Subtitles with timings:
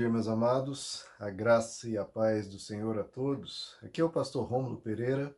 [0.00, 3.76] dia, meus amados, a graça e a paz do Senhor a todos.
[3.82, 5.34] Aqui é o pastor Rômulo Pereira.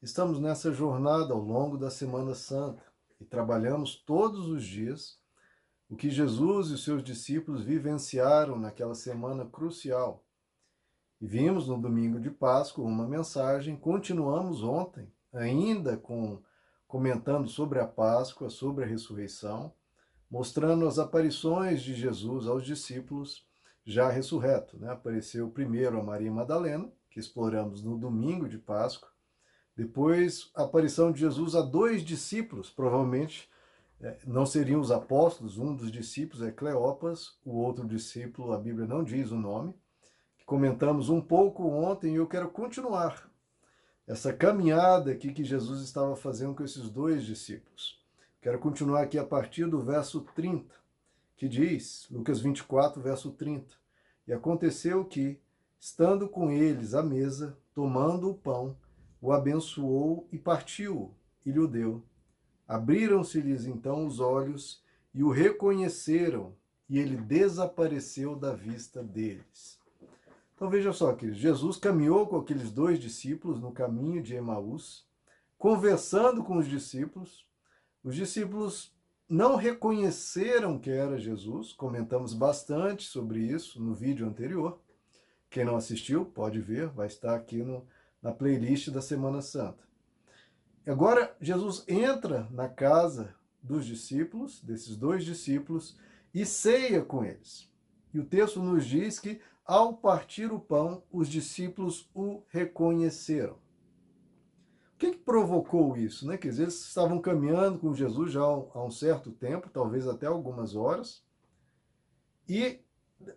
[0.00, 2.80] Estamos nessa jornada ao longo da Semana Santa
[3.20, 5.18] e trabalhamos todos os dias
[5.90, 10.24] o que Jesus e os seus discípulos vivenciaram naquela semana crucial.
[11.20, 16.40] E vimos no domingo de Páscoa uma mensagem, continuamos ontem, ainda com
[16.86, 19.74] comentando sobre a Páscoa, sobre a ressurreição,
[20.30, 23.52] mostrando as aparições de Jesus aos discípulos
[23.84, 24.78] já ressurreto.
[24.78, 24.90] Né?
[24.90, 29.08] Apareceu primeiro a Maria Madalena, que exploramos no domingo de Páscoa,
[29.76, 33.50] depois a aparição de Jesus a dois discípulos, provavelmente
[34.00, 38.86] é, não seriam os apóstolos, um dos discípulos é Cleopas, o outro discípulo, a Bíblia
[38.86, 39.74] não diz o nome,
[40.38, 43.28] que comentamos um pouco ontem e eu quero continuar
[44.06, 48.00] essa caminhada aqui que Jesus estava fazendo com esses dois discípulos.
[48.40, 50.83] Quero continuar aqui a partir do verso 30
[51.36, 53.74] que diz, Lucas 24, verso 30,
[54.26, 55.38] E aconteceu que,
[55.78, 58.76] estando com eles à mesa, tomando o pão,
[59.20, 62.02] o abençoou e partiu, e lhe o deu.
[62.66, 64.82] Abriram-se-lhes então os olhos
[65.12, 66.54] e o reconheceram,
[66.88, 69.78] e ele desapareceu da vista deles.
[70.54, 75.04] Então veja só, queridos, Jesus caminhou com aqueles dois discípulos no caminho de Emaús,
[75.58, 77.44] conversando com os discípulos.
[78.02, 78.93] Os discípulos
[79.34, 81.72] não reconheceram que era Jesus.
[81.72, 84.80] Comentamos bastante sobre isso no vídeo anterior.
[85.50, 87.84] Quem não assistiu, pode ver, vai estar aqui no,
[88.22, 89.82] na playlist da Semana Santa.
[90.86, 95.98] Agora, Jesus entra na casa dos discípulos, desses dois discípulos,
[96.32, 97.68] e ceia com eles.
[98.12, 103.58] E o texto nos diz que, ao partir o pão, os discípulos o reconheceram.
[104.94, 106.26] O que, que provocou isso?
[106.26, 106.36] Né?
[106.36, 111.22] Que eles estavam caminhando com Jesus já há um certo tempo, talvez até algumas horas,
[112.48, 112.80] e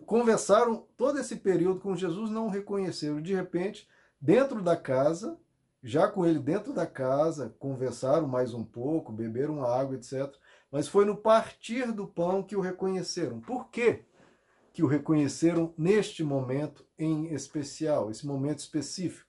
[0.06, 3.22] conversaram todo esse período com Jesus, não o reconheceram.
[3.22, 3.88] De repente,
[4.22, 5.38] dentro da casa,
[5.82, 10.34] já com ele dentro da casa, conversaram mais um pouco, beberam água, etc.
[10.72, 13.40] Mas foi no partir do pão que o reconheceram.
[13.40, 14.06] Por quê?
[14.74, 19.27] Que o reconheceram neste momento em especial, esse momento específico.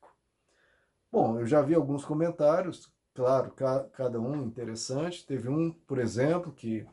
[1.10, 3.50] Bom, eu já vi alguns comentários, claro,
[3.92, 5.26] cada um interessante.
[5.26, 6.86] Teve um, por exemplo, que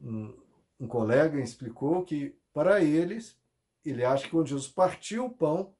[0.00, 0.34] um,
[0.78, 3.36] um colega explicou que para eles,
[3.84, 5.74] ele acha que quando Jesus partiu o pão,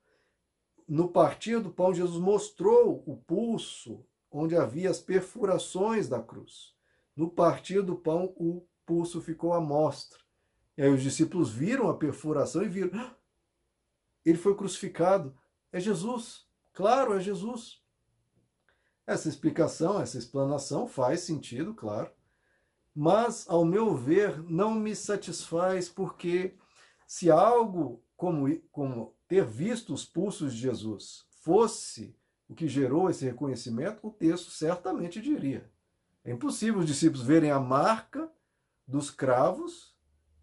[0.89, 6.75] no partir do pão, Jesus mostrou o pulso onde havia as perfurações da cruz.
[7.15, 10.19] No partir do pão, o pulso ficou à mostra.
[10.77, 13.15] E aí os discípulos viram a perfuração e viram: ah,
[14.25, 15.37] ele foi crucificado.
[15.71, 16.47] É Jesus.
[16.73, 17.83] Claro, é Jesus.
[19.07, 22.11] Essa explicação, essa explanação faz sentido, claro,
[22.95, 26.57] mas, ao meu ver, não me satisfaz porque
[27.07, 32.17] se algo como, como ter visto os pulsos de Jesus fosse
[32.49, 35.71] o que gerou esse reconhecimento, o texto certamente diria.
[36.25, 38.31] É impossível os discípulos verem a marca
[38.87, 39.97] dos cravos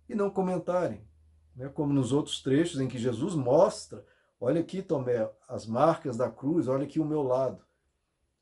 [0.09, 1.07] e não comentarem,
[1.55, 1.69] né?
[1.69, 4.05] como nos outros trechos em que Jesus mostra
[4.39, 7.61] Olha aqui, Tomé, as marcas da cruz, olha aqui o meu lado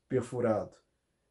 [0.08, 0.74] perfurado.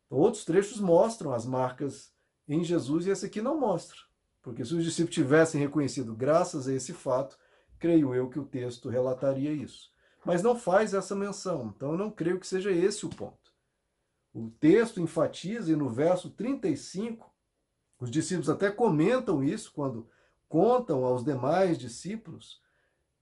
[0.06, 2.14] Então, outros trechos mostram as marcas
[2.48, 3.98] em Jesus e esse aqui não mostra.
[4.42, 7.38] Porque se os discípulos tivessem reconhecido graças a esse fato,
[7.80, 9.92] creio eu que o texto relataria isso.
[10.26, 13.54] Mas não faz essa menção, então eu não creio que seja esse o ponto.
[14.34, 17.34] O texto enfatiza, e no verso 35,
[18.00, 20.10] os discípulos até comentam isso quando
[20.48, 22.62] contam aos demais discípulos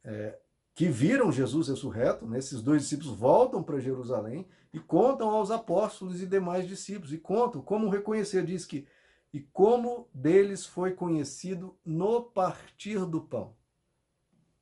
[0.04, 0.40] é,
[0.75, 2.38] que viram Jesus ressurreto, né?
[2.38, 7.62] esses dois discípulos voltam para Jerusalém e contam aos apóstolos e demais discípulos, e contam
[7.62, 8.85] como reconhecer, diz que,
[9.34, 13.56] e como deles foi conhecido no partir do pão.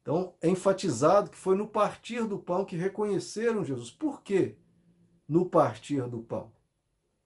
[0.04, 3.90] Então, é enfatizado que foi no partir do pão que reconheceram Jesus.
[3.90, 4.56] Por quê?
[5.28, 6.52] No partir do pão.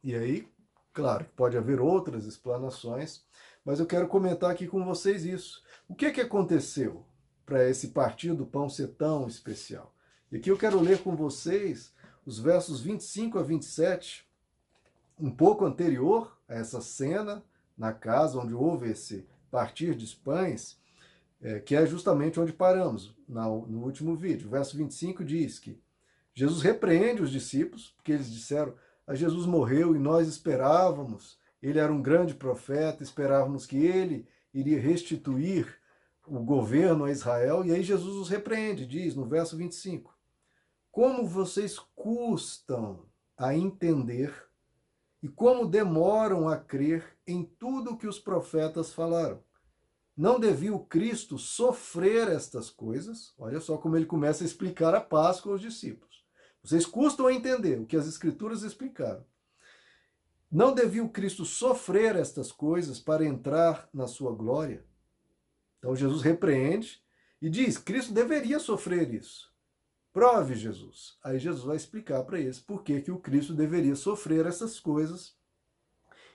[0.01, 0.47] E aí,
[0.93, 3.25] claro, pode haver outras explanações,
[3.65, 5.61] mas eu quero comentar aqui com vocês isso.
[5.89, 7.05] O que, que aconteceu?
[7.47, 9.95] Para esse partir do pão ser tão especial.
[10.29, 11.93] E aqui eu quero ler com vocês
[12.25, 14.27] os versos 25 a 27,
[15.17, 17.41] um pouco anterior a essa cena
[17.77, 20.77] na casa onde houve esse partir de pães,
[21.41, 24.47] é, que é justamente onde paramos na, no último vídeo.
[24.47, 25.79] O verso 25 diz que
[26.33, 28.75] Jesus repreende os discípulos, porque eles disseram:
[29.07, 34.81] a Jesus morreu e nós esperávamos, ele era um grande profeta, esperávamos que ele iria
[34.81, 35.79] restituir
[36.27, 40.13] o governo a Israel, e aí Jesus os repreende, diz no verso 25:
[40.91, 43.05] Como vocês custam
[43.37, 44.33] a entender
[45.21, 49.43] e como demoram a crer em tudo que os profetas falaram.
[50.15, 53.33] não devia o Cristo sofrer estas coisas?
[53.37, 56.25] Olha só como ele começa a explicar a Páscoa aos discípulos.
[56.63, 59.23] Vocês custam a entender o que as Escrituras explicaram.
[60.51, 64.83] Não devia o Cristo sofrer estas coisas para entrar na sua glória?
[65.87, 67.01] Então Jesus repreende
[67.41, 69.49] e diz: Cristo deveria sofrer isso.
[70.11, 71.17] Prove Jesus.
[71.23, 75.33] Aí Jesus vai explicar para eles por que, que o Cristo deveria sofrer essas coisas.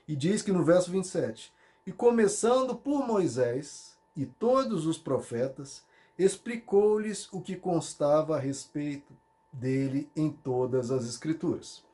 [0.07, 1.53] E diz que no verso 27,
[1.85, 5.85] e começando por Moisés e todos os profetas,
[6.17, 9.15] explicou-lhes o que constava a respeito
[9.51, 11.85] dele em todas as Escrituras.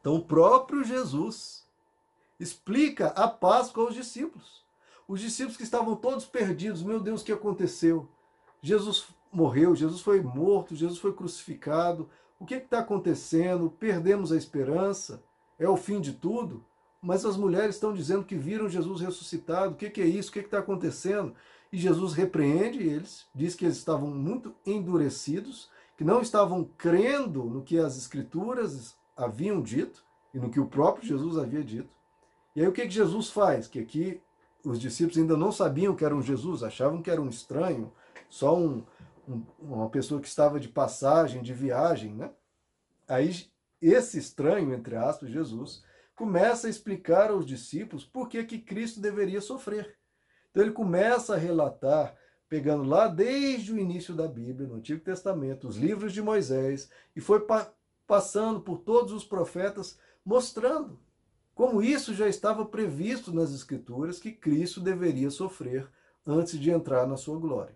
[0.00, 1.64] Então, o próprio Jesus
[2.40, 4.66] explica a Páscoa aos discípulos.
[5.08, 8.06] Os discípulos que estavam todos perdidos, meu Deus, o que aconteceu?
[8.60, 12.10] Jesus morreu, Jesus foi morto, Jesus foi crucificado.
[12.38, 13.70] O que está acontecendo?
[13.70, 15.24] Perdemos a esperança?
[15.58, 16.62] É o fim de tudo?
[17.00, 19.72] Mas as mulheres estão dizendo que viram Jesus ressuscitado.
[19.72, 20.28] O que, que é isso?
[20.28, 21.34] O que está acontecendo?
[21.72, 27.62] E Jesus repreende eles, diz que eles estavam muito endurecidos, que não estavam crendo no
[27.62, 30.04] que as Escrituras haviam dito
[30.34, 31.88] e no que o próprio Jesus havia dito.
[32.54, 33.66] E aí o que, que Jesus faz?
[33.66, 34.20] Que aqui
[34.70, 37.92] os discípulos ainda não sabiam que era um Jesus, achavam que era um estranho,
[38.28, 38.84] só um,
[39.26, 42.30] um, uma pessoa que estava de passagem, de viagem, né?
[43.06, 43.46] Aí
[43.80, 45.82] esse estranho, entre aspas, Jesus,
[46.14, 49.96] começa a explicar aos discípulos por que, que Cristo deveria sofrer.
[50.50, 52.16] Então ele começa a relatar,
[52.48, 57.20] pegando lá desde o início da Bíblia, no Antigo Testamento, os livros de Moisés, e
[57.20, 57.72] foi pa
[58.06, 60.98] passando por todos os profetas, mostrando
[61.58, 65.90] como isso já estava previsto nas Escrituras que Cristo deveria sofrer
[66.24, 67.74] antes de entrar na sua glória.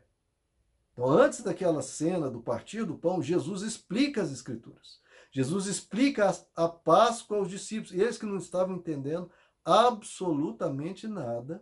[0.92, 5.00] Então, antes daquela cena do partir do pão, Jesus explica as Escrituras.
[5.32, 9.28] Jesus explica a Páscoa aos discípulos, eles que não estavam entendendo
[9.64, 11.60] absolutamente nada.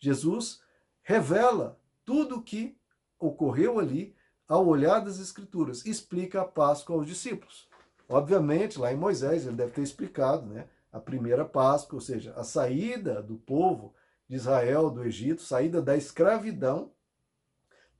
[0.00, 0.60] Jesus
[1.00, 2.76] revela tudo o que
[3.20, 4.16] ocorreu ali
[4.48, 7.68] ao olhar das Escrituras, explica a Páscoa aos discípulos.
[8.08, 12.44] Obviamente, lá em Moisés, ele deve ter explicado né, a primeira Páscoa, ou seja, a
[12.44, 13.94] saída do povo
[14.28, 16.92] de Israel do Egito, saída da escravidão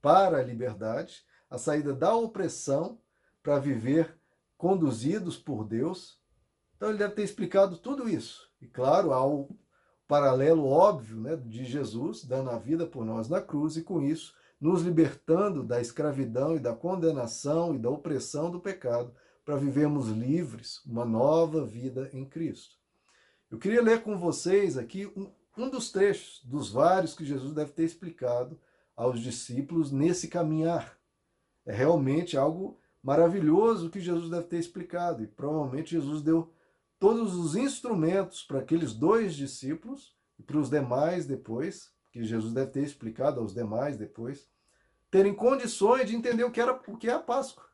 [0.00, 2.98] para a liberdade, a saída da opressão
[3.42, 4.16] para viver
[4.58, 6.20] conduzidos por Deus.
[6.76, 8.50] Então ele deve ter explicado tudo isso.
[8.60, 9.48] E claro, há o
[10.06, 14.34] paralelo óbvio né, de Jesus dando a vida por nós na cruz e com isso
[14.60, 19.12] nos libertando da escravidão e da condenação e da opressão do pecado
[19.44, 22.81] para vivermos livres, uma nova vida em Cristo.
[23.52, 27.70] Eu queria ler com vocês aqui um, um dos trechos dos vários que Jesus deve
[27.72, 28.58] ter explicado
[28.96, 30.98] aos discípulos nesse caminhar.
[31.66, 35.22] É realmente algo maravilhoso que Jesus deve ter explicado.
[35.22, 36.50] E provavelmente Jesus deu
[36.98, 42.70] todos os instrumentos para aqueles dois discípulos e para os demais depois, que Jesus deve
[42.70, 44.48] ter explicado aos demais depois,
[45.10, 47.66] terem condições de entender o que, era, o que é a Páscoa.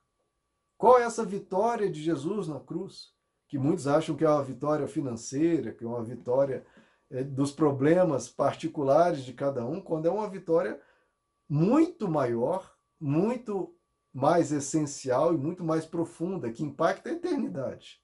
[0.77, 3.17] Qual é essa vitória de Jesus na cruz?
[3.49, 6.65] Que muitos acham que é uma vitória financeira, que é uma vitória
[7.11, 10.81] é, dos problemas particulares de cada um, quando é uma vitória
[11.49, 13.75] muito maior, muito
[14.12, 18.03] mais essencial e muito mais profunda, que impacta a eternidade.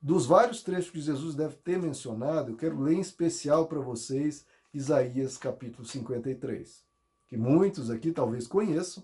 [0.00, 4.46] Dos vários trechos que Jesus deve ter mencionado, eu quero ler em especial para vocês
[4.72, 6.84] Isaías capítulo 53,
[7.26, 9.02] que muitos aqui talvez conheçam,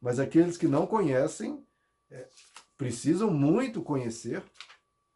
[0.00, 1.64] mas aqueles que não conhecem
[2.10, 2.28] é,
[2.76, 4.42] precisam muito conhecer,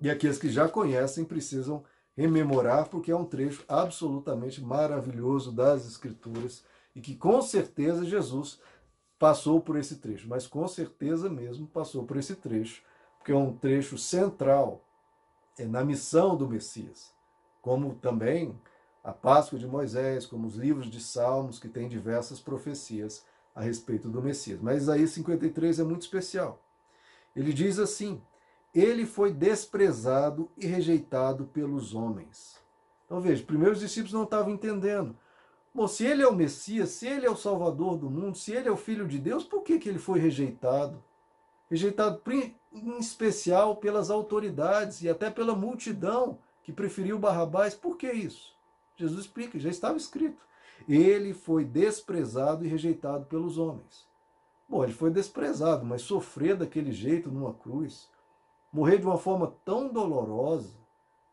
[0.00, 1.84] e aqueles que já conhecem precisam
[2.16, 6.64] rememorar, porque é um trecho absolutamente maravilhoso das Escrituras
[6.94, 8.60] e que com certeza Jesus
[9.18, 12.82] passou por esse trecho, mas com certeza mesmo passou por esse trecho,
[13.18, 14.84] porque é um trecho central
[15.58, 17.12] é, na missão do Messias,
[17.60, 18.58] como também
[19.02, 23.24] a Páscoa de Moisés, como os livros de Salmos, que têm diversas profecias
[23.54, 24.60] a respeito do Messias.
[24.60, 26.62] Mas Isaías 53 é muito especial.
[27.34, 28.20] Ele diz assim:
[28.74, 32.58] Ele foi desprezado e rejeitado pelos homens.
[33.06, 35.16] Então veja, primeiro os discípulos não estavam entendendo.
[35.74, 38.68] Bom, se ele é o Messias, se ele é o Salvador do mundo, se ele
[38.68, 41.02] é o Filho de Deus, por que, que ele foi rejeitado?
[41.70, 47.74] Rejeitado em especial pelas autoridades e até pela multidão que preferiu Barrabás.
[47.74, 48.54] Por que isso?
[48.96, 50.42] Jesus explica, já estava escrito.
[50.88, 54.06] Ele foi desprezado e rejeitado pelos homens.
[54.68, 58.08] Bom, ele foi desprezado, mas sofrer daquele jeito numa cruz,
[58.72, 60.76] morrer de uma forma tão dolorosa,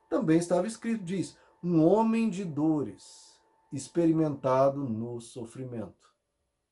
[0.10, 3.39] também estava escrito, diz, um homem de dores
[3.72, 6.13] experimentado no sofrimento.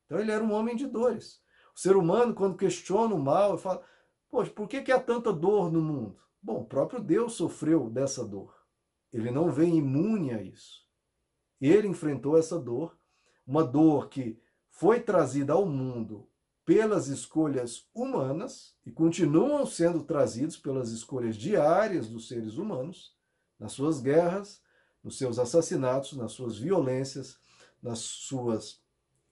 [0.06, 1.42] Então ele era um homem de dores.
[1.76, 3.84] O ser humano, quando questiona o mal, fala:
[4.30, 6.18] Poxa, por que, que há tanta dor no mundo?
[6.42, 8.54] Bom, o próprio Deus sofreu dessa dor.
[9.12, 10.84] Ele não vem imune a isso.
[11.60, 12.98] Ele enfrentou essa dor,
[13.46, 14.40] uma dor que
[14.70, 16.28] foi trazida ao mundo
[16.66, 23.16] pelas escolhas humanas e continuam sendo trazidos pelas escolhas diárias dos seres humanos,
[23.60, 24.62] nas suas guerras,
[25.04, 27.38] nos seus assassinatos, nas suas violências,
[27.82, 28.82] nas suas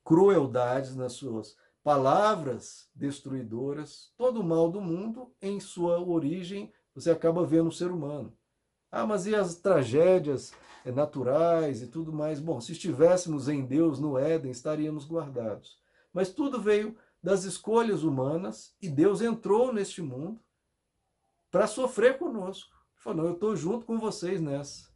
[0.03, 7.45] crueldades, nas suas palavras destruidoras, todo o mal do mundo, em sua origem, você acaba
[7.45, 8.33] vendo o ser humano.
[8.91, 10.53] Ah, mas e as tragédias
[10.85, 12.39] naturais e tudo mais?
[12.39, 15.79] Bom, se estivéssemos em Deus no Éden, estaríamos guardados.
[16.13, 20.41] Mas tudo veio das escolhas humanas e Deus entrou neste mundo
[21.51, 22.73] para sofrer conosco.
[22.93, 24.89] Ele falou: Eu estou junto com vocês nessa.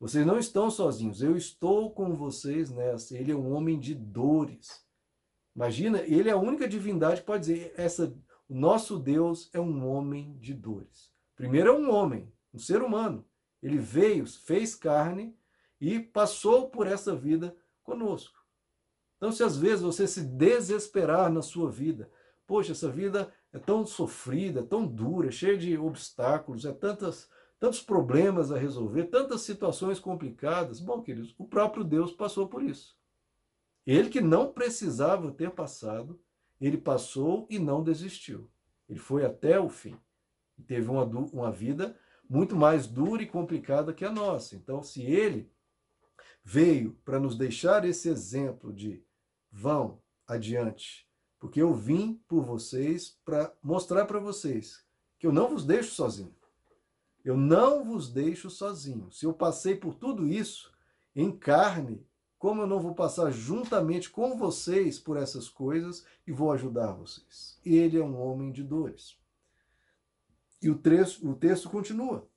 [0.00, 3.16] Vocês não estão sozinhos, eu estou com vocês nessa.
[3.16, 4.84] Ele é um homem de dores.
[5.54, 8.14] Imagina, ele é a única divindade que pode dizer: essa,
[8.48, 11.12] o nosso Deus é um homem de dores.
[11.36, 13.24] Primeiro é um homem, um ser humano.
[13.62, 15.36] Ele veio, fez carne
[15.80, 18.41] e passou por essa vida conosco.
[19.22, 22.10] Então, se às vezes você se desesperar na sua vida,
[22.44, 27.80] poxa, essa vida é tão sofrida, é tão dura, cheia de obstáculos, é tantas, tantos
[27.80, 30.80] problemas a resolver, tantas situações complicadas.
[30.80, 32.98] Bom, queridos, o próprio Deus passou por isso.
[33.86, 36.20] Ele que não precisava ter passado,
[36.60, 38.50] ele passou e não desistiu.
[38.88, 39.96] Ele foi até o fim.
[40.58, 41.96] E teve uma, uma vida
[42.28, 44.56] muito mais dura e complicada que a nossa.
[44.56, 45.48] Então, se ele
[46.42, 49.00] veio para nos deixar esse exemplo de
[49.52, 51.06] vão adiante,
[51.38, 54.84] porque eu vim por vocês para mostrar para vocês
[55.18, 56.34] que eu não vos deixo sozinho.
[57.24, 59.12] Eu não vos deixo sozinho.
[59.12, 60.72] Se eu passei por tudo isso
[61.14, 62.04] em carne,
[62.38, 67.60] como eu não vou passar juntamente com vocês por essas coisas e vou ajudar vocês?
[67.64, 69.16] Ele é um homem de dores.
[70.60, 72.28] E o texto, o texto continua.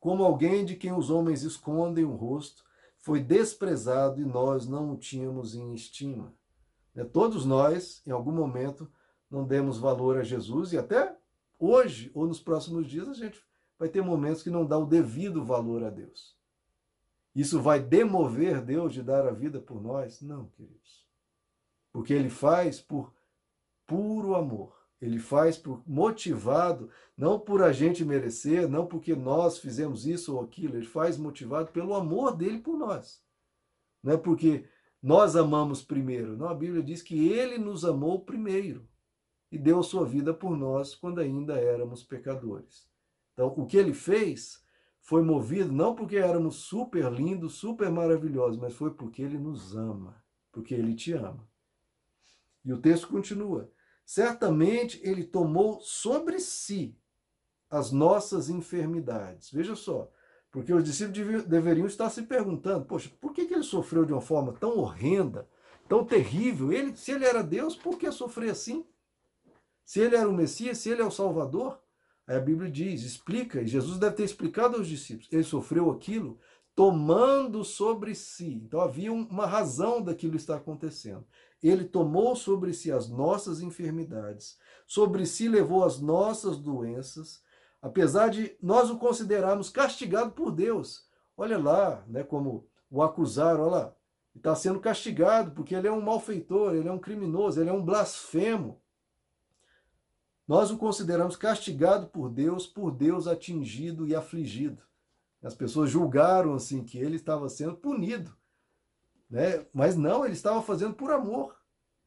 [0.00, 2.64] Como alguém de quem os homens escondem o rosto,
[2.96, 6.34] foi desprezado e nós não o tínhamos em estima.
[6.94, 7.04] Né?
[7.04, 8.90] Todos nós, em algum momento,
[9.30, 11.16] não demos valor a Jesus e até
[11.58, 13.42] hoje ou nos próximos dias a gente
[13.78, 16.36] vai ter momentos que não dá o devido valor a Deus.
[17.34, 20.22] Isso vai demover Deus de dar a vida por nós?
[20.22, 21.04] Não, queridos.
[21.92, 23.12] Porque ele faz por
[23.86, 24.72] puro amor.
[25.00, 30.42] Ele faz por motivado, não por a gente merecer, não porque nós fizemos isso ou
[30.42, 33.22] aquilo, ele faz motivado pelo amor dele por nós.
[34.02, 34.64] Não é porque
[35.04, 36.34] nós amamos primeiro.
[36.34, 38.88] Não, a Bíblia diz que ele nos amou primeiro
[39.52, 42.88] e deu sua vida por nós quando ainda éramos pecadores.
[43.34, 44.64] Então, o que ele fez
[45.02, 50.24] foi movido não porque éramos super lindos, super maravilhosos, mas foi porque ele nos ama,
[50.50, 51.46] porque ele te ama.
[52.64, 53.70] E o texto continua:
[54.06, 56.98] certamente ele tomou sobre si
[57.68, 59.50] as nossas enfermidades.
[59.50, 60.10] Veja só,
[60.54, 64.20] porque os discípulos deveriam estar se perguntando: poxa, por que, que ele sofreu de uma
[64.20, 65.48] forma tão horrenda,
[65.88, 66.72] tão terrível?
[66.72, 68.86] Ele, se ele era Deus, por que sofrer assim?
[69.84, 71.80] Se ele era o Messias, se ele é o Salvador?
[72.24, 76.38] Aí a Bíblia diz, explica, e Jesus deve ter explicado aos discípulos: ele sofreu aquilo
[76.72, 78.62] tomando sobre si.
[78.64, 81.26] Então havia uma razão daquilo estar acontecendo.
[81.60, 84.56] Ele tomou sobre si as nossas enfermidades,
[84.86, 87.42] sobre si levou as nossas doenças
[87.84, 91.06] apesar de nós o considerarmos castigado por Deus.
[91.36, 93.96] Olha lá, né, como o acusaram, olha lá,
[94.34, 97.84] está sendo castigado porque ele é um malfeitor, ele é um criminoso, ele é um
[97.84, 98.80] blasfemo.
[100.48, 104.82] Nós o consideramos castigado por Deus, por Deus atingido e afligido.
[105.42, 108.34] As pessoas julgaram assim que ele estava sendo punido,
[109.28, 109.66] né?
[109.74, 111.54] Mas não, ele estava fazendo por amor.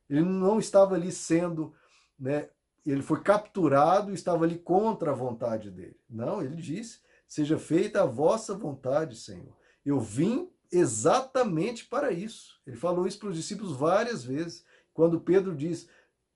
[0.10, 1.72] Ele não estava ali sendo
[2.18, 2.50] né,
[2.92, 6.00] ele foi capturado e estava ali contra a vontade dele.
[6.10, 9.54] Não, ele disse: Seja feita a vossa vontade, Senhor.
[9.86, 12.62] Eu vim exatamente para isso.
[12.66, 14.66] Ele falou isso para os discípulos várias vezes.
[14.94, 15.90] Quando Pedro diz: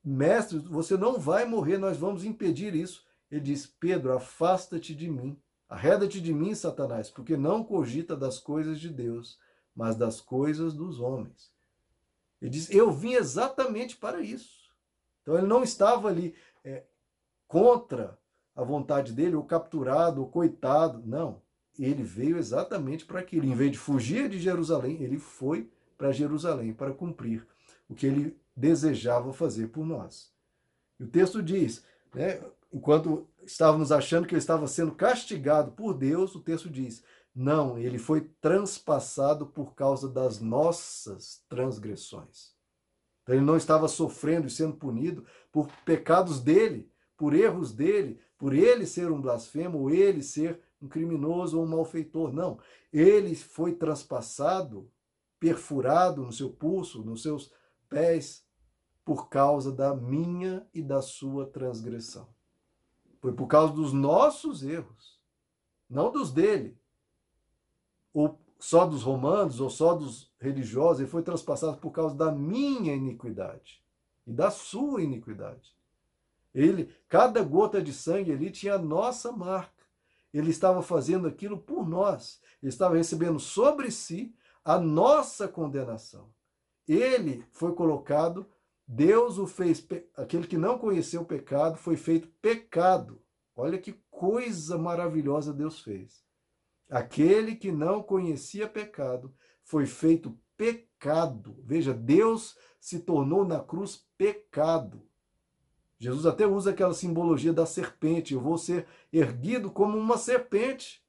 [0.03, 3.05] Mestre, você não vai morrer, nós vamos impedir isso.
[3.29, 5.39] Ele diz: Pedro, afasta-te de mim.
[5.69, 9.39] Arreda-te de mim, Satanás, porque não cogita das coisas de Deus,
[9.73, 11.49] mas das coisas dos homens.
[12.41, 14.60] Ele diz: Eu vim exatamente para isso.
[15.21, 16.83] Então ele não estava ali é,
[17.47, 18.17] contra
[18.55, 21.01] a vontade dele, ou capturado, ou coitado.
[21.05, 21.41] Não.
[21.77, 23.45] Ele veio exatamente para aquilo.
[23.45, 27.47] Em vez de fugir de Jerusalém, ele foi para Jerusalém para cumprir
[27.87, 30.31] o que ele desejava fazer por nós.
[30.99, 36.35] E o texto diz, né, enquanto estávamos achando que ele estava sendo castigado por Deus,
[36.35, 42.53] o texto diz: não, ele foi transpassado por causa das nossas transgressões.
[43.23, 48.53] Então, ele não estava sofrendo e sendo punido por pecados dele, por erros dele, por
[48.53, 52.33] ele ser um blasfemo, ou ele ser um criminoso ou um malfeitor.
[52.33, 52.59] Não.
[52.91, 54.89] Ele foi transpassado
[55.39, 57.51] perfurado no seu pulso, nos seus
[57.89, 58.45] pés,
[59.03, 62.29] por causa da minha e da sua transgressão.
[63.19, 65.19] Foi por causa dos nossos erros,
[65.89, 66.79] não dos dele,
[68.61, 73.81] só dos romanos, ou só dos religiosos, ele foi transpassado por causa da minha iniquidade
[74.25, 75.75] e da sua iniquidade.
[76.53, 79.83] Ele, cada gota de sangue ali tinha a nossa marca.
[80.31, 82.39] Ele estava fazendo aquilo por nós.
[82.61, 84.31] Ele estava recebendo sobre si
[84.63, 86.29] a nossa condenação.
[86.87, 88.45] Ele foi colocado,
[88.87, 89.83] Deus o fez,
[90.15, 93.19] aquele que não conheceu o pecado, foi feito pecado.
[93.55, 96.23] Olha que coisa maravilhosa Deus fez.
[96.91, 99.33] Aquele que não conhecia pecado
[99.63, 101.55] foi feito pecado.
[101.63, 105.01] Veja, Deus se tornou na cruz pecado.
[105.97, 108.33] Jesus até usa aquela simbologia da serpente.
[108.33, 111.01] Eu vou ser erguido como uma serpente.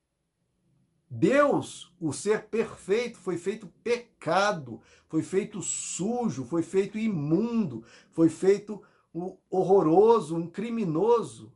[1.10, 8.80] Deus, o ser perfeito, foi feito pecado, foi feito sujo, foi feito imundo, foi feito
[9.12, 11.52] um horroroso, um criminoso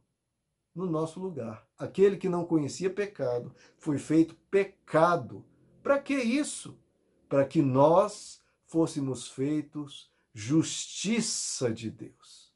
[0.74, 1.65] no nosso lugar.
[1.78, 5.44] Aquele que não conhecia pecado foi feito pecado.
[5.82, 6.78] Para que isso?
[7.28, 12.46] Para que nós fôssemos feitos justiça de Deus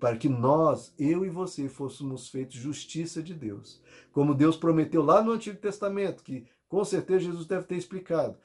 [0.00, 3.82] para que nós, eu e você, fôssemos feitos justiça de Deus.
[4.10, 8.38] Como Deus prometeu lá no Antigo Testamento, que com certeza Jesus deve ter explicado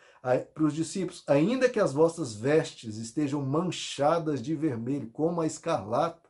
[0.54, 6.25] para os discípulos: ainda que as vossas vestes estejam manchadas de vermelho, como a escarlata,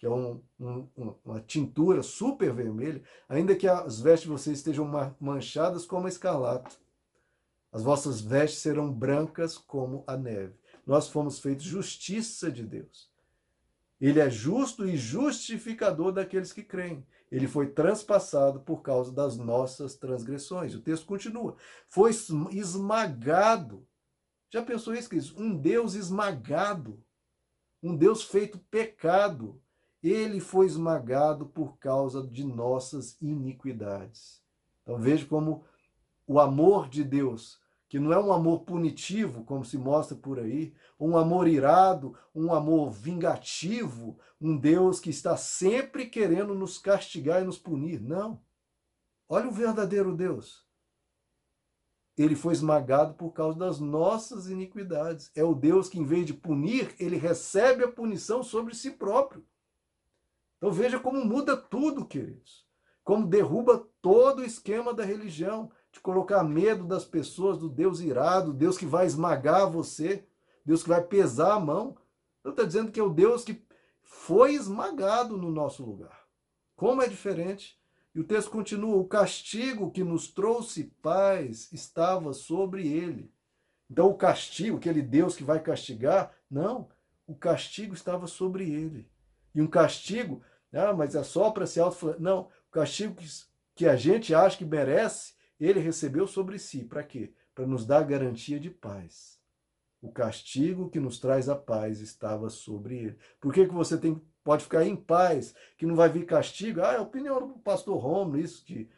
[0.00, 4.90] que é um, um, uma tintura super vermelha, ainda que as vestes de vocês estejam
[5.20, 6.74] manchadas como a escarlata,
[7.70, 10.54] as vossas vestes serão brancas como a neve.
[10.86, 13.10] Nós fomos feitos justiça de Deus.
[14.00, 17.06] Ele é justo e justificador daqueles que creem.
[17.30, 20.74] Ele foi transpassado por causa das nossas transgressões.
[20.74, 21.56] O texto continua.
[21.86, 22.10] Foi
[22.50, 23.86] esmagado.
[24.48, 25.36] Já pensou isso, queridos?
[25.36, 27.04] Um Deus esmagado.
[27.82, 29.60] Um Deus feito pecado.
[30.02, 34.42] Ele foi esmagado por causa de nossas iniquidades.
[34.82, 35.64] Então veja como
[36.26, 37.60] o amor de Deus
[37.90, 42.54] que não é um amor punitivo, como se mostra por aí, um amor irado, um
[42.54, 48.00] amor vingativo, um Deus que está sempre querendo nos castigar e nos punir.
[48.00, 48.40] Não.
[49.28, 50.64] Olha o verdadeiro Deus.
[52.16, 55.32] Ele foi esmagado por causa das nossas iniquidades.
[55.34, 59.44] É o Deus que, em vez de punir, ele recebe a punição sobre si próprio.
[60.60, 62.68] Então veja como muda tudo, queridos.
[63.02, 68.52] Como derruba todo o esquema da religião de colocar medo das pessoas, do Deus irado,
[68.52, 70.26] Deus que vai esmagar você,
[70.64, 71.96] Deus que vai pesar a mão.
[72.44, 73.64] Ele está dizendo que é o Deus que
[74.02, 76.26] foi esmagado no nosso lugar.
[76.76, 77.80] Como é diferente?
[78.14, 83.32] E o texto continua: o castigo que nos trouxe paz estava sobre ele.
[83.90, 86.88] Então, o castigo, aquele Deus que vai castigar, não,
[87.26, 89.10] o castigo estava sobre ele.
[89.54, 93.26] E um castigo, ah, mas é só para se auto Não, o castigo que,
[93.74, 96.84] que a gente acha que merece, ele recebeu sobre si.
[96.84, 97.32] Para quê?
[97.54, 99.40] Para nos dar garantia de paz.
[100.00, 103.18] O castigo que nos traz a paz estava sobre ele.
[103.38, 106.80] Por que, que você tem, pode ficar em paz, que não vai vir castigo?
[106.80, 108.88] Ah, é a opinião do pastor Romulo, isso, que,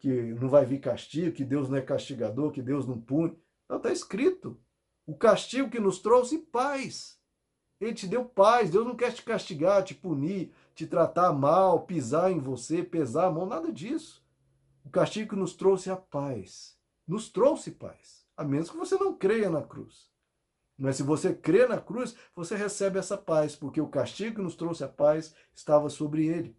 [0.00, 3.38] que não vai vir castigo, que Deus não é castigador, que Deus não pune.
[3.68, 4.60] Não, está escrito.
[5.06, 7.18] O castigo que nos trouxe paz.
[7.80, 8.70] Ele te deu paz.
[8.70, 13.30] Deus não quer te castigar, te punir, te tratar mal, pisar em você, pesar a
[13.30, 14.24] mão, nada disso.
[14.82, 16.74] O castigo nos trouxe a paz.
[17.06, 18.24] Nos trouxe paz.
[18.34, 20.10] A menos que você não creia na cruz.
[20.78, 24.54] Mas se você crê na cruz, você recebe essa paz, porque o castigo que nos
[24.56, 26.56] trouxe a paz estava sobre ele.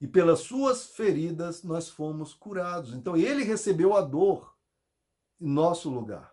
[0.00, 2.94] E pelas suas feridas nós fomos curados.
[2.94, 4.56] Então ele recebeu a dor
[5.40, 6.32] em nosso lugar.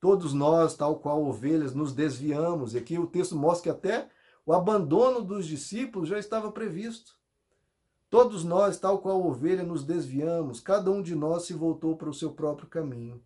[0.00, 2.72] Todos nós, tal qual ovelhas, nos desviamos.
[2.72, 4.15] E aqui o texto mostra que até
[4.46, 7.16] o abandono dos discípulos já estava previsto.
[8.08, 12.14] Todos nós, tal qual ovelha, nos desviamos, cada um de nós se voltou para o
[12.14, 13.20] seu próprio caminho,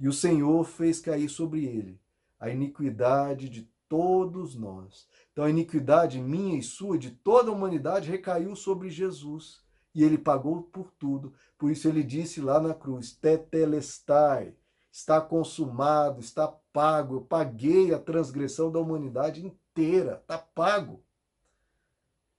[0.00, 2.00] e o Senhor fez cair sobre ele
[2.40, 5.06] a iniquidade de todos nós.
[5.30, 9.60] Então a iniquidade minha e sua, de toda a humanidade, recaiu sobre Jesus,
[9.94, 11.34] e ele pagou por tudo.
[11.58, 14.56] Por isso ele disse lá na cruz: Tetelestai,
[14.90, 17.16] está consumado, está pago.
[17.16, 21.02] Eu paguei a transgressão da humanidade inteira, está pago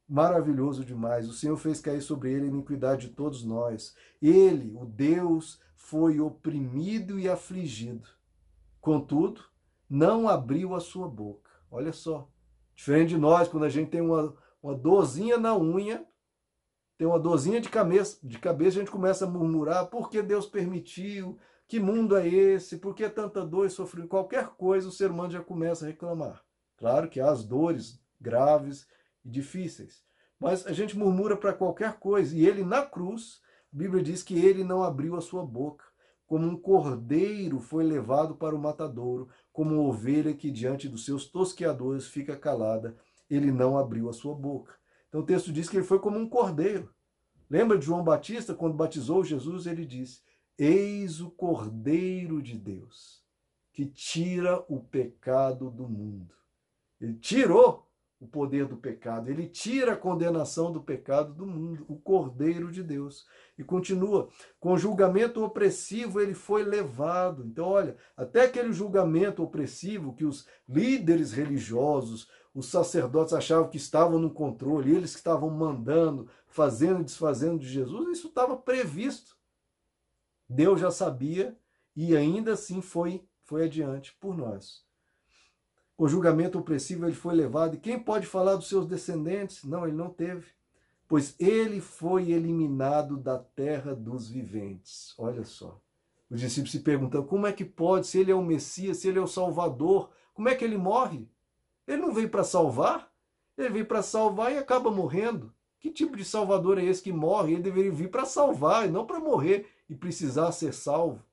[0.08, 1.28] maravilhoso demais.
[1.28, 3.96] O Senhor fez cair sobre ele a iniquidade de todos nós.
[4.22, 8.08] Ele, o Deus, foi oprimido e afligido.
[8.80, 9.42] Contudo,
[9.90, 11.50] não abriu a sua boca.
[11.72, 12.30] Olha só.
[12.76, 16.06] Diferente de nós, quando a gente tem uma, uma dorzinha na unha,
[16.98, 21.38] tem uma dorzinha de cabeça, de cabeça, a gente começa a murmurar porque Deus permitiu
[21.68, 22.78] Que mundo é esse?
[22.78, 24.10] Por que tanta dor e sofrimento?
[24.10, 26.44] Qualquer coisa o ser humano já começa a reclamar.
[26.84, 28.86] Claro que há as dores graves
[29.24, 30.04] e difíceis,
[30.38, 32.36] mas a gente murmura para qualquer coisa.
[32.36, 33.40] E ele na cruz,
[33.74, 35.86] a Bíblia diz que ele não abriu a sua boca.
[36.28, 41.26] Como um cordeiro foi levado para o matadouro, como uma ovelha que diante dos seus
[41.26, 42.98] tosqueadores fica calada,
[43.30, 44.74] ele não abriu a sua boca.
[45.08, 46.94] Então o texto diz que ele foi como um cordeiro.
[47.50, 50.22] Lembra de João Batista, quando batizou Jesus, ele disse:
[50.58, 53.24] Eis o cordeiro de Deus,
[53.72, 56.43] que tira o pecado do mundo.
[57.04, 57.86] Ele tirou
[58.18, 62.82] o poder do pecado, ele tira a condenação do pecado do mundo, o Cordeiro de
[62.82, 63.28] Deus.
[63.58, 67.46] E continua, com julgamento opressivo ele foi levado.
[67.46, 74.18] Então, olha, até aquele julgamento opressivo que os líderes religiosos, os sacerdotes achavam que estavam
[74.18, 79.36] no controle, eles que estavam mandando, fazendo e desfazendo de Jesus, isso estava previsto.
[80.48, 81.58] Deus já sabia
[81.94, 84.86] e ainda assim foi, foi adiante por nós.
[86.04, 87.76] O julgamento opressivo ele foi levado.
[87.76, 89.64] E quem pode falar dos seus descendentes?
[89.64, 90.48] Não, ele não teve.
[91.08, 95.14] Pois ele foi eliminado da terra dos viventes.
[95.18, 95.80] Olha só.
[96.30, 99.18] Os discípulos se perguntam: como é que pode, se ele é o Messias, se ele
[99.18, 101.26] é o Salvador, como é que ele morre?
[101.88, 103.10] Ele não veio para salvar?
[103.58, 105.54] Ele veio para salvar e acaba morrendo.
[105.80, 107.54] Que tipo de Salvador é esse que morre?
[107.54, 111.24] Ele deveria vir para salvar e não para morrer e precisar ser salvo.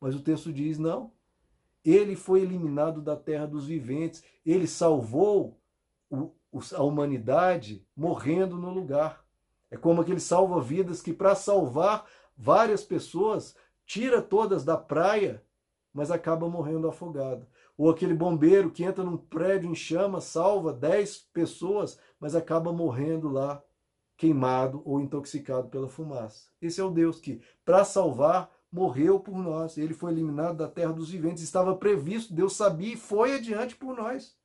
[0.00, 1.10] Mas o texto diz: não,
[1.84, 5.58] ele foi eliminado da terra dos viventes, ele salvou
[6.10, 6.32] o,
[6.74, 9.24] a humanidade morrendo no lugar.
[9.70, 12.04] É como aquele salva-vidas que, para salvar
[12.36, 13.54] várias pessoas,
[13.86, 15.42] tira todas da praia,
[15.92, 17.46] mas acaba morrendo afogado.
[17.76, 23.28] Ou aquele bombeiro que entra num prédio em chamas, salva 10 pessoas, mas acaba morrendo
[23.28, 23.62] lá,
[24.16, 26.50] queimado ou intoxicado pela fumaça.
[26.60, 29.76] Esse é o Deus que, para salvar, morreu por nós.
[29.76, 31.42] Ele foi eliminado da terra dos viventes.
[31.42, 34.36] Estava previsto, Deus sabia e foi adiante por nós.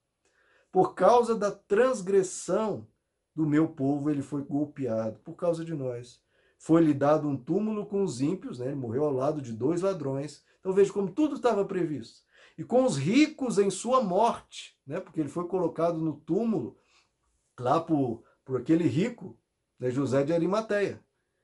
[0.71, 2.88] Por causa da transgressão
[3.33, 6.21] do meu povo, ele foi golpeado, por causa de nós.
[6.57, 8.67] Foi-lhe dado um túmulo com os ímpios, né?
[8.67, 10.43] ele morreu ao lado de dois ladrões.
[10.59, 12.23] Então veja como tudo estava previsto.
[12.57, 14.99] E com os ricos em sua morte, né?
[14.99, 16.77] porque ele foi colocado no túmulo
[17.59, 19.38] lá por, por aquele rico,
[19.79, 19.89] né?
[19.89, 21.03] José de Arimateia.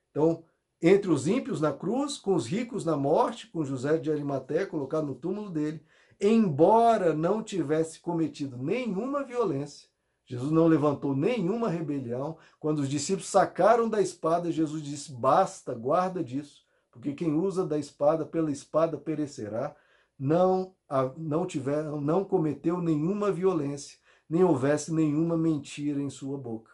[0.09, 0.43] Então,
[0.81, 5.05] entre os ímpios na cruz, com os ricos na morte, com José de Arimaté colocado
[5.05, 5.83] no túmulo dele,
[6.19, 9.91] embora não tivesse cometido nenhuma violência,
[10.31, 12.37] Jesus não levantou nenhuma rebelião.
[12.57, 17.77] Quando os discípulos sacaram da espada, Jesus disse: Basta, guarda disso, porque quem usa da
[17.77, 19.75] espada pela espada perecerá.
[20.17, 20.73] Não,
[21.17, 23.97] não tiver, não cometeu nenhuma violência,
[24.29, 26.71] nem houvesse nenhuma mentira em sua boca.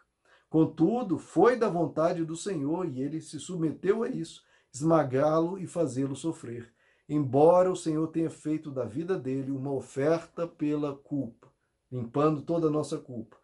[0.49, 6.15] Contudo, foi da vontade do Senhor e ele se submeteu a isso, esmagá-lo e fazê-lo
[6.15, 6.73] sofrer,
[7.07, 11.51] embora o Senhor tenha feito da vida dele uma oferta pela culpa,
[11.91, 13.37] limpando toda a nossa culpa.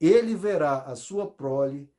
[0.00, 1.92] Ele verá a sua prole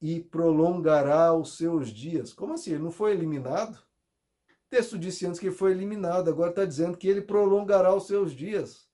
[0.00, 2.34] e prolongará os seus dias.
[2.34, 2.72] Como assim?
[2.72, 3.76] Ele não foi eliminado?
[3.76, 8.06] O texto disse antes que ele foi eliminado, agora está dizendo que ele prolongará os
[8.06, 8.86] seus dias.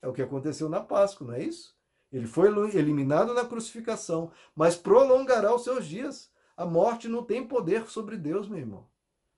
[0.00, 1.75] É o que aconteceu na Páscoa, não é isso?
[2.16, 6.30] Ele foi eliminado na crucificação, mas prolongará os seus dias.
[6.56, 8.86] A morte não tem poder sobre Deus, meu irmão.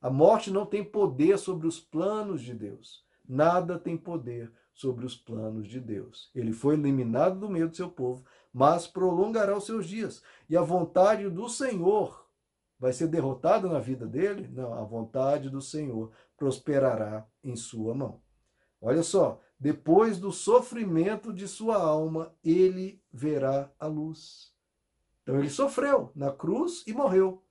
[0.01, 3.05] A morte não tem poder sobre os planos de Deus.
[3.29, 6.31] Nada tem poder sobre os planos de Deus.
[6.33, 10.23] Ele foi eliminado do meio do seu povo, mas prolongará os seus dias.
[10.49, 12.29] E a vontade do Senhor
[12.79, 14.49] vai ser derrotada na vida dele?
[14.53, 18.21] Não, a vontade do Senhor prosperará em sua mão.
[18.81, 24.53] Olha só, depois do sofrimento de sua alma, ele verá a luz.
[25.23, 27.43] Então ele sofreu na cruz e morreu.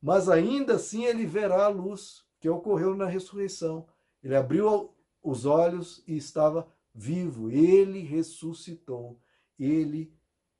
[0.00, 3.86] Mas ainda assim ele verá a luz que ocorreu na ressurreição.
[4.22, 7.48] Ele abriu os olhos e estava vivo.
[7.48, 9.20] Ele ressuscitou.
[9.56, 10.12] Ele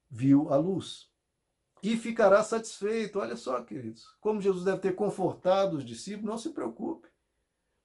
[0.08, 1.10] viu a luz.
[1.82, 3.18] E ficará satisfeito.
[3.18, 7.01] Olha só, queridos, como Jesus deve ter confortado os discípulos, não se preocupe.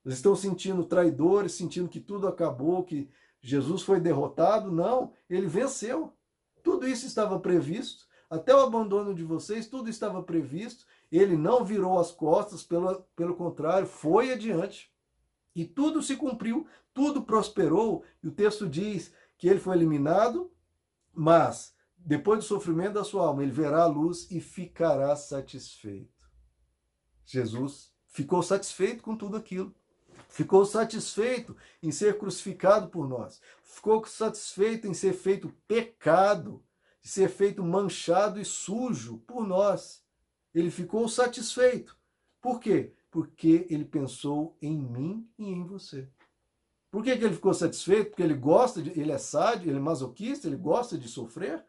[0.07, 3.09] Eles estão sentindo traidores, sentindo que tudo acabou, que
[3.41, 4.71] Jesus foi derrotado.
[4.71, 6.13] Não, ele venceu.
[6.63, 8.07] Tudo isso estava previsto.
[8.29, 10.85] Até o abandono de vocês, tudo estava previsto.
[11.11, 14.89] Ele não virou as costas, pelo, pelo contrário, foi adiante.
[15.53, 18.01] E tudo se cumpriu, tudo prosperou.
[18.23, 20.49] E o texto diz que ele foi eliminado,
[21.13, 26.29] mas depois do sofrimento da sua alma, ele verá a luz e ficará satisfeito.
[27.25, 29.75] Jesus ficou satisfeito com tudo aquilo
[30.27, 36.63] ficou satisfeito em ser crucificado por nós, ficou satisfeito em ser feito pecado,
[37.01, 40.03] de ser feito manchado e sujo por nós.
[40.53, 41.97] Ele ficou satisfeito.
[42.41, 42.93] Por quê?
[43.09, 46.09] Porque ele pensou em mim e em você.
[46.89, 48.09] Por que, que ele ficou satisfeito?
[48.09, 48.97] Porque ele gosta de.
[48.99, 51.65] Ele é sádio, ele é masoquista, ele gosta de sofrer?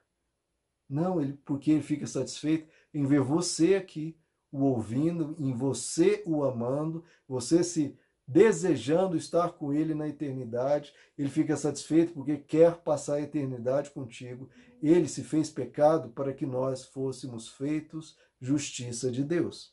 [0.88, 4.16] Não, ele, porque ele fica satisfeito em ver você aqui,
[4.50, 7.94] o ouvindo, em você o amando, você se
[8.28, 10.92] desejando estar com ele na eternidade.
[11.16, 14.50] Ele fica satisfeito porque quer passar a eternidade contigo.
[14.82, 19.72] Ele se fez pecado para que nós fôssemos feitos justiça de Deus.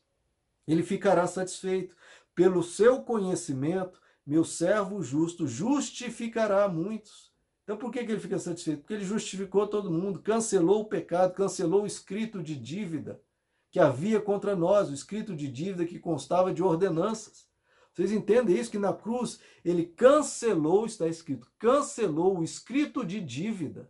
[0.65, 1.95] Ele ficará satisfeito
[2.33, 7.31] pelo seu conhecimento, meu servo justo justificará muitos.
[7.63, 8.79] Então por que, que ele fica satisfeito?
[8.79, 13.21] Porque ele justificou todo mundo, cancelou o pecado, cancelou o escrito de dívida
[13.69, 17.47] que havia contra nós, o escrito de dívida que constava de ordenanças.
[17.95, 18.69] Vocês entendem isso?
[18.69, 23.89] Que na cruz ele cancelou, está escrito, cancelou o escrito de dívida.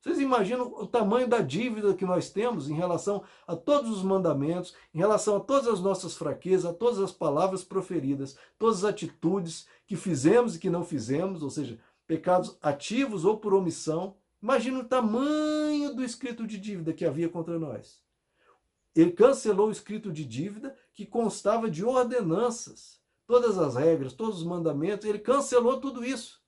[0.00, 4.76] Vocês imaginam o tamanho da dívida que nós temos em relação a todos os mandamentos,
[4.94, 9.66] em relação a todas as nossas fraquezas, a todas as palavras proferidas, todas as atitudes
[9.88, 14.14] que fizemos e que não fizemos, ou seja, pecados ativos ou por omissão.
[14.40, 18.00] Imagina o tamanho do escrito de dívida que havia contra nós.
[18.94, 22.95] Ele cancelou o escrito de dívida que constava de ordenanças
[23.26, 26.42] todas as regras, todos os mandamentos, ele cancelou tudo isso,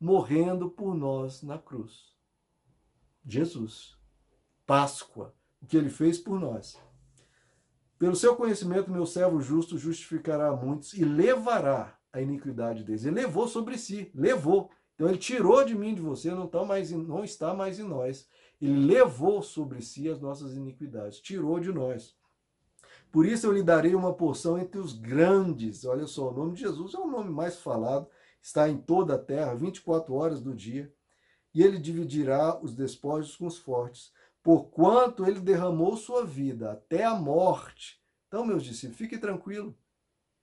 [0.00, 2.16] morrendo por nós na cruz.
[3.24, 3.96] Jesus,
[4.66, 6.80] Páscoa, o que ele fez por nós.
[7.98, 13.04] Pelo seu conhecimento, meu servo justo justificará muitos e levará a iniquidade deles.
[13.04, 14.70] Ele levou sobre si, levou.
[14.94, 18.28] Então ele tirou de mim, de você, não está mais, não está mais em nós.
[18.60, 22.16] Ele levou sobre si as nossas iniquidades, tirou de nós.
[23.10, 25.84] Por isso eu lhe darei uma porção entre os grandes.
[25.84, 28.06] Olha só, o nome de Jesus é o nome mais falado,
[28.40, 30.92] está em toda a terra, 24 horas do dia.
[31.54, 37.14] E ele dividirá os despojos com os fortes, porquanto ele derramou sua vida até a
[37.14, 37.98] morte.
[38.26, 39.74] Então, meus discípulos, fiquem tranquilos.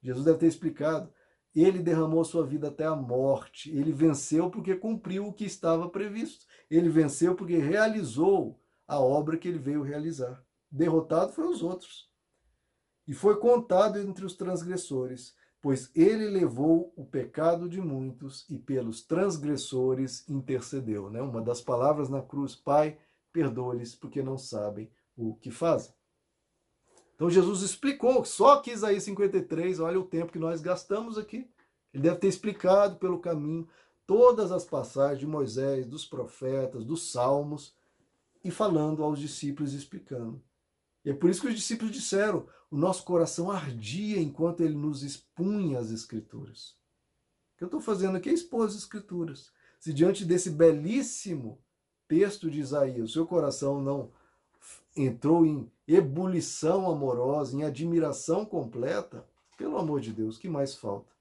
[0.02, 1.14] Jesus deve ter explicado.
[1.56, 3.70] Ele derramou sua vida até a morte.
[3.70, 6.46] Ele venceu porque cumpriu o que estava previsto.
[6.70, 10.44] Ele venceu porque realizou a obra que ele veio realizar.
[10.70, 12.10] Derrotado foi os outros
[13.08, 19.02] e foi contado entre os transgressores, pois ele levou o pecado de muitos e pelos
[19.02, 21.10] transgressores intercedeu.
[21.10, 21.22] Né?
[21.22, 22.98] Uma das palavras na cruz, Pai,
[23.32, 25.94] perdoa-lhes porque não sabem o que fazem.
[27.16, 31.50] Então Jesus explicou, só que Isaías 53, olha o tempo que nós gastamos aqui.
[31.94, 33.68] Ele deve ter explicado pelo caminho
[34.06, 37.74] todas as passagens de Moisés, dos profetas, dos salmos,
[38.44, 40.42] e falando aos discípulos, explicando.
[41.06, 45.04] E é por isso que os discípulos disseram: o nosso coração ardia enquanto ele nos
[45.04, 46.76] expunha as Escrituras.
[47.54, 49.52] O que eu estou fazendo aqui é expor as Escrituras.
[49.80, 51.62] Se diante desse belíssimo
[52.08, 54.12] texto de Isaías, o seu coração não
[54.96, 61.14] entrou em ebulição amorosa, em admiração completa, pelo amor de Deus, que mais falta?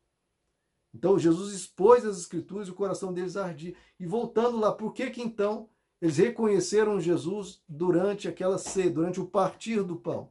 [0.94, 3.74] Então Jesus expôs as Escrituras e o coração deles ardia.
[4.00, 5.68] E voltando lá, por que que então
[6.04, 10.28] eles reconheceram Jesus durante aquela ceia, durante o partir do pão.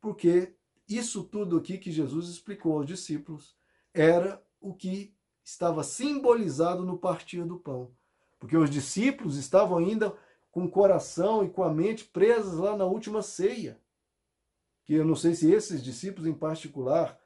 [0.00, 0.54] Porque
[0.88, 3.56] isso tudo aqui que Jesus explicou aos discípulos
[3.92, 7.90] era o que estava simbolizado no partir do pão.
[8.38, 10.16] Porque os discípulos estavam ainda
[10.52, 13.76] com o coração e com a mente presas lá na última ceia.
[14.84, 17.18] Que eu não sei se esses discípulos em particular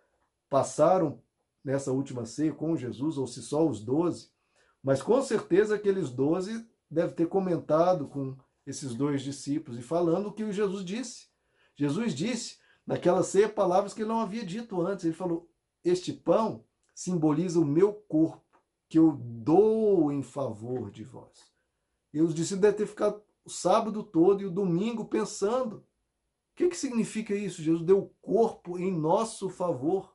[0.49, 1.21] passaram
[1.63, 4.31] nessa última ceia com Jesus ou se só os doze,
[4.83, 10.33] mas com certeza aqueles doze deve ter comentado com esses dois discípulos e falando o
[10.33, 11.29] que Jesus disse.
[11.75, 15.05] Jesus disse naquela ceia palavras que ele não havia dito antes.
[15.05, 15.51] Ele falou:
[15.85, 21.53] Este pão simboliza o meu corpo, que eu dou em favor de vós.
[22.13, 25.85] E os discípulos devem ter ficado o sábado todo e o domingo pensando: o
[26.57, 27.63] que, que significa isso?
[27.63, 30.14] Jesus deu o corpo em nosso favor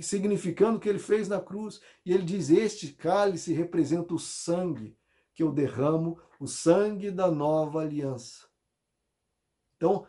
[0.00, 1.80] significando o que ele fez na cruz.
[2.04, 4.96] E ele diz: Este cálice representa o sangue
[5.34, 8.46] que eu derramo, o sangue da nova aliança.
[9.76, 10.06] Então,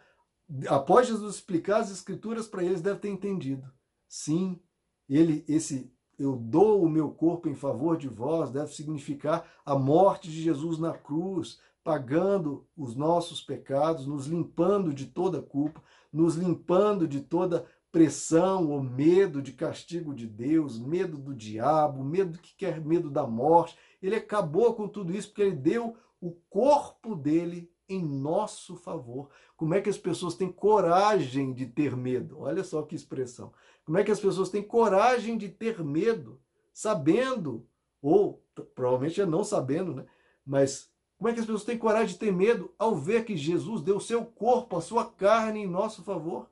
[0.67, 3.70] após Jesus explicar as escrituras para eles, deve ter entendido.
[4.08, 4.62] Sim,
[5.10, 10.32] ele esse eu dou o meu corpo em favor de vós deve significar a morte
[10.32, 17.08] de Jesus na cruz, pagando os nossos pecados, nos limpando de toda culpa, nos limpando
[17.08, 22.80] de toda pressão ou medo de castigo de Deus, medo do diabo, medo que quer
[22.82, 23.78] medo da morte.
[24.02, 29.30] Ele acabou com tudo isso porque ele deu o corpo dele em nosso favor.
[29.56, 32.39] Como é que as pessoas têm coragem de ter medo?
[32.39, 33.54] Olha só que expressão.
[33.86, 36.39] Como é que as pessoas têm coragem de ter medo,
[36.73, 37.65] sabendo
[38.02, 38.43] ou
[38.76, 40.06] provavelmente é não sabendo, né?
[40.45, 43.82] Mas como é que as pessoas têm coragem de ter medo ao ver que Jesus
[43.82, 46.47] deu o seu corpo, a sua carne em nosso favor?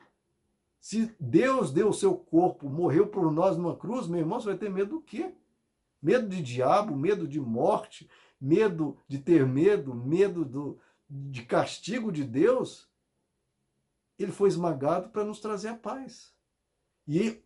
[0.85, 4.57] Se Deus deu o seu corpo, morreu por nós numa cruz, meu irmão, você vai
[4.59, 5.33] ter medo do quê?
[5.99, 8.07] Medo de diabo, medo de morte,
[8.39, 12.87] medo de ter medo, medo do, de castigo de Deus?
[14.19, 16.31] Ele foi esmagado para nos trazer a paz.
[17.07, 17.41] E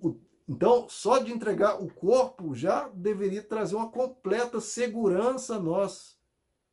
[0.45, 6.19] então, só de entregar o corpo já deveria trazer uma completa segurança a nós.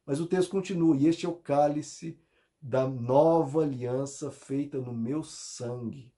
[0.05, 2.18] Mas o texto continua: e este é o cálice
[2.61, 6.12] da nova aliança feita no meu sangue.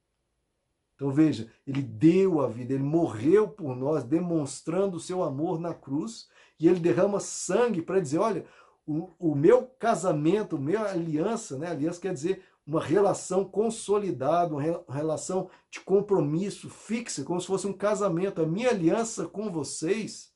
[0.99, 5.73] Então veja, ele deu a vida, ele morreu por nós, demonstrando o seu amor na
[5.73, 8.45] cruz, e ele derrama sangue para dizer: olha,
[8.85, 11.69] o, o, meu casamento, a minha aliança, né?
[11.69, 17.73] Aliança quer dizer uma relação consolidada, uma relação de compromisso fixa, como se fosse um
[17.73, 18.43] casamento.
[18.43, 20.33] A minha aliança com vocês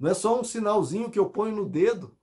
[0.00, 2.18] não é só um sinalzinho que eu ponho no dedo,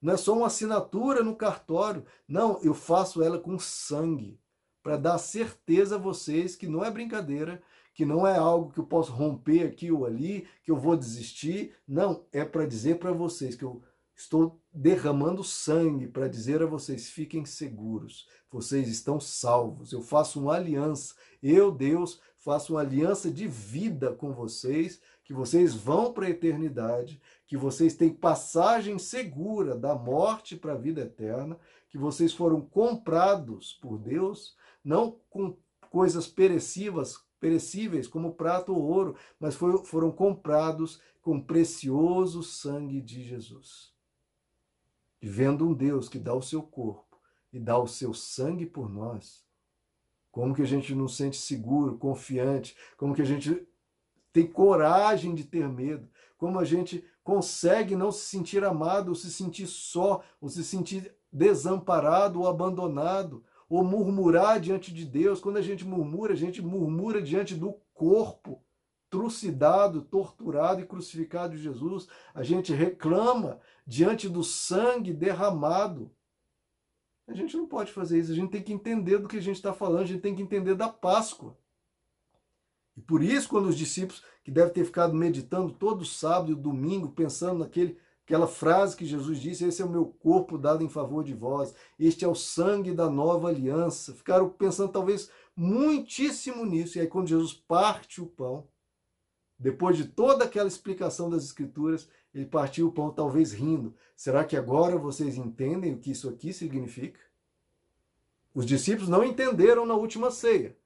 [0.00, 2.04] não é só uma assinatura no cartório.
[2.28, 4.38] Não, eu faço ela com sangue
[4.82, 7.62] para dar certeza a vocês que não é brincadeira,
[7.94, 11.74] que não é algo que eu posso romper aqui ou ali, que eu vou desistir.
[11.86, 13.82] Não, é para dizer para vocês que eu
[14.16, 19.92] estou derramando sangue para dizer a vocês: fiquem seguros, vocês estão salvos.
[19.92, 25.74] Eu faço uma aliança, eu, Deus, faço uma aliança de vida com vocês, que vocês
[25.74, 31.58] vão para a eternidade, que vocês têm passagem segura da morte para a vida eterna,
[31.88, 35.56] que vocês foram comprados por Deus não com
[35.90, 43.22] coisas perecíveis, perecíveis como prata ou ouro, mas foi, foram comprados com precioso sangue de
[43.22, 43.92] Jesus.
[45.20, 47.18] E vendo um Deus que dá o seu corpo
[47.52, 49.44] e dá o seu sangue por nós,
[50.30, 53.66] como que a gente não sente seguro, confiante, como que a gente
[54.32, 59.30] tem coragem de ter medo, como a gente consegue não se sentir amado, ou se
[59.30, 65.40] sentir só, ou se sentir desamparado ou abandonado, ou murmurar diante de Deus.
[65.40, 68.60] Quando a gente murmura, a gente murmura diante do corpo
[69.08, 72.08] trucidado, torturado e crucificado de Jesus.
[72.34, 76.10] A gente reclama diante do sangue derramado.
[77.28, 79.56] A gente não pode fazer isso, a gente tem que entender do que a gente
[79.56, 81.56] está falando, a gente tem que entender da Páscoa.
[82.96, 87.12] E por isso, quando os discípulos, que devem ter ficado meditando todo sábado e domingo,
[87.12, 87.96] pensando naquele
[88.30, 91.74] Aquela frase que Jesus disse: Esse é o meu corpo dado em favor de vós,
[91.98, 94.14] este é o sangue da nova aliança.
[94.14, 96.96] Ficaram pensando talvez muitíssimo nisso.
[96.96, 98.68] E aí, quando Jesus parte o pão,
[99.58, 103.96] depois de toda aquela explicação das Escrituras, ele partiu o pão, talvez rindo.
[104.14, 107.18] Será que agora vocês entendem o que isso aqui significa?
[108.54, 110.76] Os discípulos não entenderam na última ceia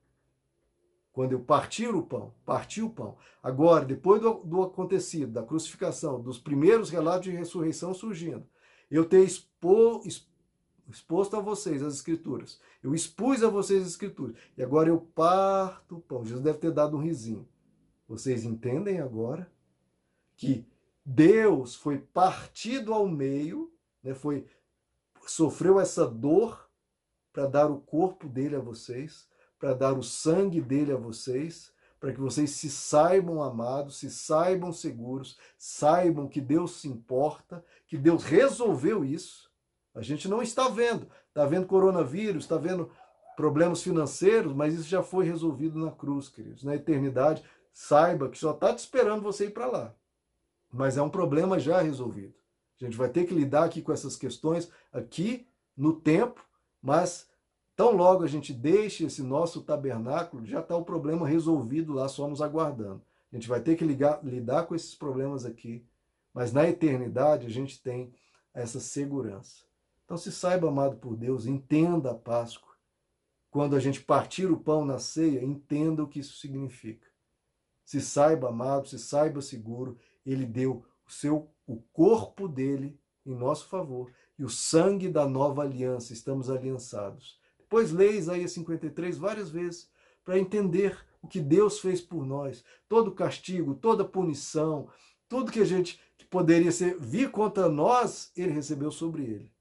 [1.15, 3.17] quando eu partir o pão, parti o pão.
[3.41, 8.45] Agora, depois do, do, acontecido, da crucificação, dos primeiros relatos de ressurreição surgindo,
[8.91, 10.03] eu ter expo,
[10.89, 15.99] exposto a vocês as escrituras, eu expus a vocês as escrituras, e agora eu parto
[15.99, 16.25] o pão.
[16.25, 17.49] Jesus deve ter dado um risinho.
[18.09, 19.49] Vocês entendem agora
[20.37, 20.67] que
[21.07, 23.73] Deus foi partido ao meio,
[24.03, 24.47] né, foi
[25.27, 26.69] sofreu essa dor
[27.33, 32.13] para dar o corpo dele a vocês, para dar o sangue dele a vocês, para
[32.13, 38.25] que vocês se saibam amados, se saibam seguros, saibam que Deus se importa, que Deus
[38.25, 39.51] resolveu isso.
[39.95, 42.91] A gente não está vendo, está vendo coronavírus, está vendo
[43.37, 46.63] problemas financeiros, mas isso já foi resolvido na cruz, queridos.
[46.63, 49.95] Na eternidade, saiba que só está te esperando você ir para lá.
[50.73, 52.35] Mas é um problema já resolvido.
[52.81, 56.45] A gente vai ter que lidar aqui com essas questões aqui no tempo,
[56.83, 57.29] mas
[57.77, 62.29] Tão logo a gente deixe esse nosso tabernáculo, já está o problema resolvido lá, só
[62.29, 63.03] nos aguardando.
[63.33, 65.85] A gente vai ter que ligar, lidar com esses problemas aqui,
[66.33, 68.15] mas na eternidade a gente tem
[68.53, 69.65] essa segurança.
[70.05, 72.75] Então se saiba amado por Deus, entenda a Páscoa.
[73.51, 77.09] Quando a gente partir o pão na ceia, entenda o que isso significa.
[77.85, 83.69] Se saiba amado, se saiba seguro, ele deu o seu o corpo dele em nosso
[83.69, 87.41] favor e o sangue da nova aliança, estamos aliançados.
[87.75, 89.91] Depois leia Isaías 53 várias vezes
[90.25, 92.65] para entender o que Deus fez por nós.
[92.89, 94.89] Todo castigo, toda punição,
[95.29, 95.99] tudo que a gente
[96.31, 99.53] poderia ser vir contra nós, ele recebeu sobre ele.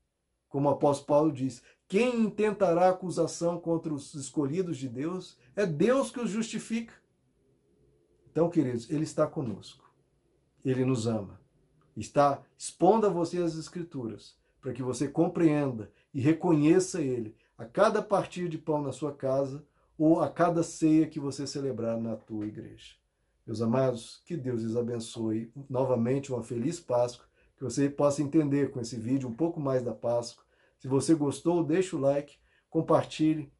[0.48, 5.36] Como o apóstolo Paulo diz, quem intentará acusação contra os escolhidos de Deus?
[5.56, 6.94] É Deus que os justifica.
[8.30, 9.92] Então, queridos, ele está conosco.
[10.64, 11.42] Ele nos ama.
[11.98, 18.02] Está expondo a você as escrituras para que você compreenda e reconheça ele a cada
[18.02, 19.64] partir de pão na sua casa
[19.98, 22.96] ou a cada ceia que você celebrar na tua igreja.
[23.46, 25.52] Meus amados, que Deus lhes abençoe.
[25.70, 27.26] Novamente, uma feliz Páscoa.
[27.56, 30.44] Que você possa entender com esse vídeo um pouco mais da Páscoa.
[30.80, 32.38] Se você gostou, deixe o like,
[32.70, 33.52] compartilhe.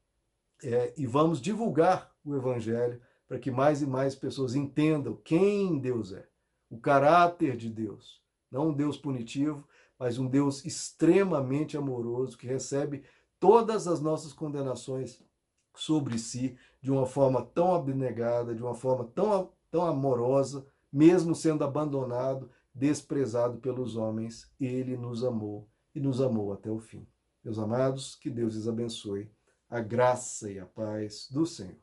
[0.64, 6.14] é, e vamos divulgar o Evangelho para que mais e mais pessoas entendam quem Deus
[6.14, 6.26] é,
[6.70, 8.22] o caráter de Deus.
[8.50, 9.68] Não um Deus punitivo,
[9.98, 13.04] mas um Deus extremamente amoroso que recebe
[13.44, 15.22] todas as nossas condenações
[15.76, 21.62] sobre si de uma forma tão abnegada, de uma forma tão, tão amorosa, mesmo sendo
[21.62, 27.06] abandonado, desprezado pelos homens, ele nos amou e nos amou até o fim.
[27.44, 29.30] Meus amados, que Deus lhes abençoe.
[29.70, 31.83] A graça e a paz do Senhor.